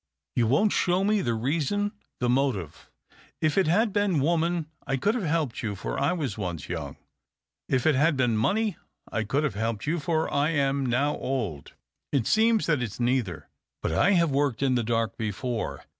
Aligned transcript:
You 0.35 0.47
won't 0.47 0.71
show 0.71 1.03
me 1.03 1.21
the 1.21 1.35
reason, 1.35 1.91
the 2.19 2.27
motive. 2.27 2.89
If 3.39 3.55
it 3.55 3.67
had 3.67 3.93
been 3.93 4.19
woman 4.19 4.51
2m 4.51 4.55
THE 4.55 4.63
OCTAVE 4.63 4.65
OF 4.65 4.69
CLAUDIUS. 4.81 4.87
1 4.87 4.97
could 4.99 5.15
have 5.21 5.29
helped 5.29 5.61
you, 5.63 5.75
for 5.75 5.99
I 5.99 6.13
was 6.13 6.37
once 6.39 6.69
young. 6.69 6.97
If 7.69 7.85
it 7.85 7.93
had 7.93 8.17
been 8.17 8.35
money 8.35 8.77
I 9.11 9.23
could 9.23 9.43
have 9.43 9.53
helped 9.53 9.85
you, 9.85 9.99
for 9.99 10.33
I 10.33 10.49
am 10.49 10.87
now 10.87 11.15
old. 11.17 11.73
It 12.11 12.25
seems 12.25 12.65
that 12.65 12.81
it's 12.81 12.99
neither. 12.99 13.47
But 13.83 13.91
I 13.91 14.13
have 14.13 14.31
worked 14.31 14.63
in 14.63 14.73
the 14.73 14.81
dark 14.83 15.17
before. 15.19 15.83